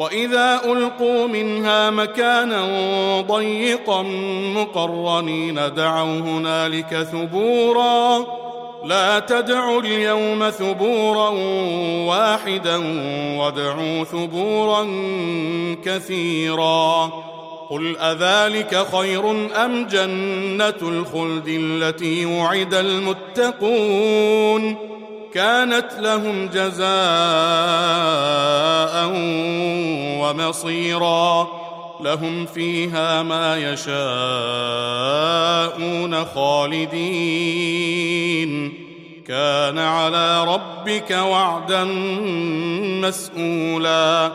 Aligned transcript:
وإذا 0.00 0.60
ألقوا 0.64 1.26
منها 1.26 1.90
مكانا 1.90 2.60
ضيقا 3.20 4.02
مقرنين 4.56 5.54
دعوا 5.54 6.18
هنالك 6.18 7.08
ثبورا. 7.12 8.26
لا 8.84 9.18
تدعوا 9.18 9.80
اليوم 9.80 10.50
ثبورا 10.50 11.28
واحدا 12.08 12.76
وادعوا 13.38 14.04
ثبورا 14.04 14.86
كثيرا. 15.84 17.12
قل 17.70 17.96
أذلك 17.98 18.86
خير 18.92 19.30
أم 19.64 19.86
جنة 19.86 20.80
الخلد 20.82 21.48
التي 21.48 22.26
وعد 22.26 22.74
المتقون؟ 22.74 24.89
كانت 25.34 25.86
لهم 25.98 26.46
جزاء 26.46 26.90
ومصيرا 30.20 31.48
لهم 32.00 32.46
فيها 32.46 33.22
ما 33.22 33.56
يشاءون 33.56 33.94
خالدين. 36.24 37.70
كان 39.26 39.78
على 39.78 40.44
ربك 40.44 41.10
وعدا 41.10 41.84
مسئولا 43.04 44.32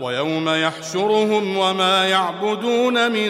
ويوم 0.00 0.48
يحشرهم 0.48 1.56
وما 1.56 2.08
يعبدون 2.08 3.12
من 3.12 3.28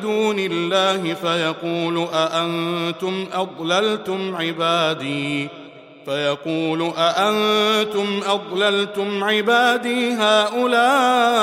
دون 0.00 0.38
الله 0.38 1.14
فيقول 1.14 2.08
أأنتم 2.12 3.26
أضللتم 3.32 4.36
عبادي؟ 4.36 5.48
فيقول 6.06 6.92
أأنتم 6.96 8.20
أضللتم 8.26 9.24
عبادي 9.24 10.12
هؤلاء 10.12 11.40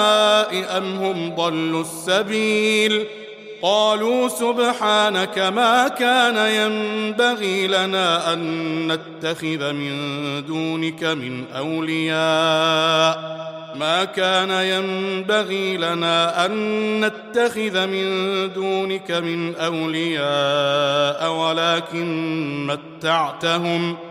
أم 0.77 0.95
هم 0.95 1.35
ضلوا 1.35 1.81
السبيل 1.81 3.05
قالوا 3.61 4.27
سبحانك 4.27 5.39
ما 5.39 5.87
كان 5.87 6.37
ينبغي 6.37 7.67
لنا 7.67 8.33
أن 8.33 8.41
نتخذ 8.91 9.73
من 9.73 9.95
دونك 10.45 11.03
من 11.03 11.43
أولياء 11.57 13.41
ما 13.75 14.03
كان 14.03 14.49
ينبغي 14.51 15.77
لنا 15.77 16.45
أن 16.45 17.05
نتخذ 17.05 17.87
من 17.87 18.07
دونك 18.53 19.11
من 19.11 19.55
أولياء 19.55 21.31
ولكن 21.33 22.67
متعتهم 22.67 23.97
ۖ 24.07 24.10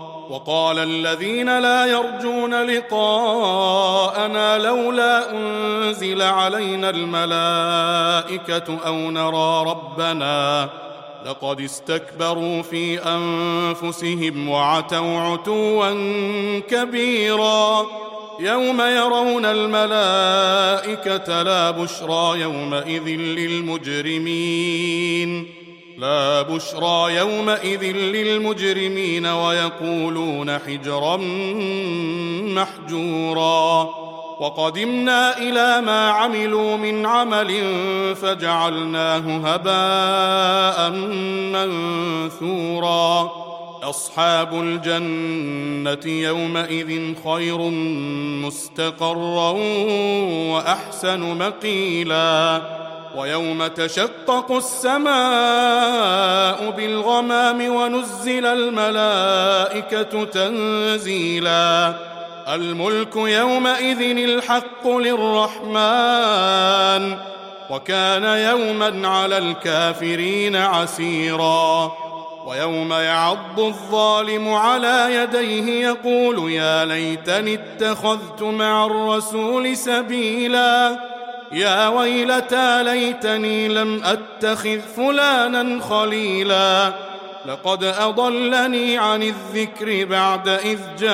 وقال 0.29 0.79
الذين 0.79 1.59
لا 1.59 1.85
يرجون 1.85 2.63
لقاءنا 2.63 4.57
لولا 4.57 5.31
أنزل 5.31 6.21
علينا 6.21 6.89
الملائكة 6.89 8.77
أو 8.85 8.95
نرى 8.95 9.63
ربنا 9.71 10.69
لقد 11.25 11.61
استكبروا 11.61 12.61
في 12.61 12.99
أنفسهم 12.99 14.49
وعتوا 14.49 15.19
عتوا 15.19 15.89
كبيرا 16.59 17.85
يوم 18.39 18.81
يرون 18.81 19.45
الملائكة 19.45 21.41
لا 21.41 21.71
بشرى 21.71 22.41
يومئذ 22.41 23.07
للمجرمين 23.87 25.60
لا 26.01 26.41
بشرى 26.41 27.15
يومئذ 27.15 27.83
للمجرمين 27.83 29.25
ويقولون 29.25 30.59
حجرا 30.59 31.17
محجورا. 32.57 33.89
وقدمنا 34.39 35.37
إلى 35.37 35.81
ما 35.85 36.09
عملوا 36.09 36.77
من 36.77 37.05
عمل 37.05 37.75
فجعلناه 38.15 39.53
هباء 39.53 40.89
منثورا. 41.53 43.31
أصحاب 43.83 44.53
الجنة 44.53 46.11
يومئذ 46.11 47.13
خير 47.25 47.57
مستقرا 48.41 49.49
وأحسن 50.51 51.19
مقيلا. 51.19 52.61
ويوم 53.15 53.67
تشقق 53.67 54.51
السماء 54.51 55.11
بالغمام 56.69 57.75
ونزل 57.75 58.45
الملائكة 58.45 60.23
تنزيلا. 60.23 61.93
الملك 62.47 63.15
يومئذ 63.15 64.01
الحق 64.01 64.87
للرحمن 64.87 66.21
وكان 67.69 68.23
يوما 68.23 69.07
على 69.07 69.37
الكافرين 69.37 70.55
عسيرا. 70.55 71.91
ويوم 72.45 72.93
يعض 72.93 73.59
الظالم 73.59 74.53
على 74.53 75.15
يديه 75.15 75.87
يقول 75.87 76.51
يا 76.51 76.85
ليتني 76.85 77.53
اتخذت 77.53 78.41
مع 78.41 78.85
الرسول 78.85 79.77
سبيلا. 79.77 81.10
يا 81.53 81.87
ويلتى 81.87 82.83
ليتني 82.83 83.67
لم 83.67 84.03
أتخذ 84.03 84.79
فلانا 84.79 85.81
خليلا. 85.81 86.93
لقد 87.45 87.83
أضلني 87.83 88.97
عن 88.97 89.23
الذكر 89.23 90.05
بعد 90.05 90.49
إذ 90.49 90.79
جاءني. 90.99 91.11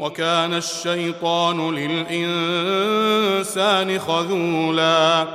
وكان 0.00 0.54
الشيطان 0.54 1.74
للإنسان 1.74 3.98
خذولا. 3.98 5.26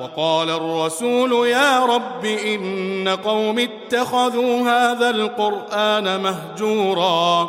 وقال 0.00 0.50
الرسول 0.50 1.48
يا 1.48 1.84
رب 1.84 2.24
إن 2.24 3.08
قوم 3.24 3.58
اتخذوا 3.58 4.60
هذا 4.60 5.10
القرآن 5.10 6.20
مهجورا. 6.20 7.48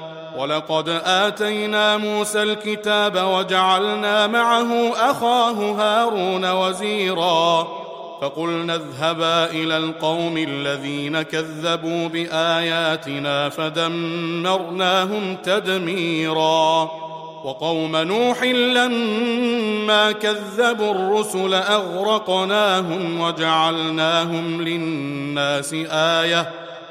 ولقد 0.37 0.89
آتينا 1.05 1.97
موسى 1.97 2.43
الكتاب 2.43 3.15
وجعلنا 3.15 4.27
معه 4.27 4.91
أخاه 5.11 5.71
هارون 5.71 6.51
وزيرا 6.51 7.67
فقلنا 8.21 8.75
اذهبا 8.75 9.45
إلى 9.45 9.77
القوم 9.77 10.37
الذين 10.37 11.21
كذبوا 11.21 12.07
بآياتنا 12.07 13.49
فدمرناهم 13.49 15.37
تدميرا 15.43 16.91
وقوم 17.43 17.95
نوح 17.97 18.43
لما 18.43 20.11
كذبوا 20.11 20.91
الرسل 20.91 21.53
أغرقناهم 21.53 23.21
وجعلناهم 23.21 24.61
للناس 24.61 25.73
آية 25.91 26.60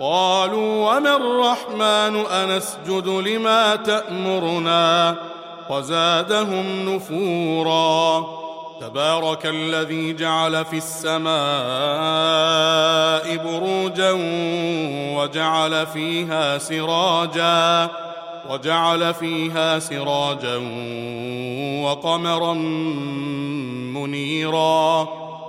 قالوا 0.00 0.96
وما 0.96 1.16
الرحمن 1.16 2.16
أنسجد 2.26 3.08
لما 3.08 3.76
تأمرنا 3.76 5.16
وزادهم 5.70 6.94
نفورا 6.94 8.26
تبارك 8.80 9.46
الذي 9.46 10.12
جعل 10.12 10.64
في 10.64 10.76
السماء 10.76 11.28
بروجا 13.36 14.12
وجعل 15.16 15.86
فيها 15.86 16.58
سراجا 16.58 17.90
وجعل 18.50 19.14
فيها 19.14 19.78
سراجا 19.78 20.56
وقمرا 21.84 22.54
منيرا 23.94 25.27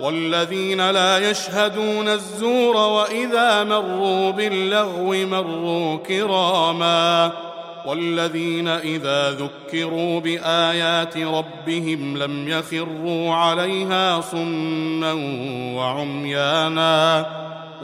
والذين 0.00 0.90
لا 0.90 1.30
يشهدون 1.30 2.08
الزور 2.08 2.76
وإذا 2.76 3.64
مروا 3.64 4.30
باللغو 4.30 5.12
مروا 5.12 5.96
كراما 5.96 7.32
والذين 7.86 8.68
إذا 8.68 9.30
ذكروا 9.30 10.20
بآيات 10.20 11.16
ربهم 11.16 12.16
لم 12.16 12.48
يخروا 12.48 13.34
عليها 13.34 14.20
صما 14.20 15.12
وعميانا 15.76 17.26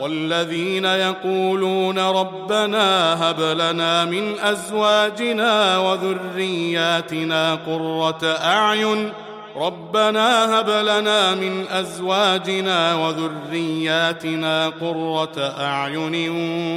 والذين 0.01 0.85
يقولون 0.85 1.99
ربنا 1.99 3.15
هب 3.31 3.41
لنا 3.41 4.05
من 4.05 4.39
أزواجنا 4.39 5.79
وذرياتنا 5.79 7.55
قرة 7.55 8.25
أعين 8.25 9.13
ربنا 9.57 10.61
هب 10.61 10.71
لنا 10.71 11.35
من 11.35 11.69
أزواجنا 11.69 12.95
وذرياتنا 12.95 14.69
قرة 14.69 15.55
أعين 15.61 16.31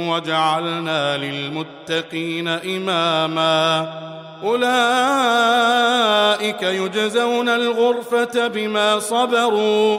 واجعلنا 0.08 1.16
للمتقين 1.16 2.48
إماما. 2.48 3.88
أولئك 4.44 4.62
يجزون 6.62 7.48
الغرفة 7.48 8.46
بما 8.46 8.98
صبروا 8.98 9.98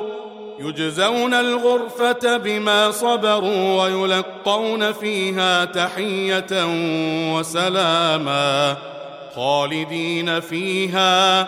يجزون 0.60 1.34
الغرفة 1.34 2.38
بما 2.38 2.92
صبروا 2.92 3.84
ويلقون 3.84 4.92
فيها 4.92 5.66
تحية 5.66 6.66
وسلاما 7.34 8.78
خالدين 9.36 10.40
فيها. 10.40 11.48